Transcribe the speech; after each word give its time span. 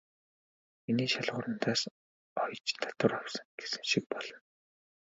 Миний 0.83 1.09
шалгуур 1.13 1.45
надаас 1.49 1.81
оёж 2.43 2.61
татвар 2.81 3.11
авсан" 3.21 3.47
гэсэн 3.59 3.83
шиг 3.91 4.03
болно. 4.11 4.37